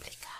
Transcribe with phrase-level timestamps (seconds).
[0.00, 0.35] aplicar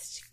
[0.00, 0.27] It's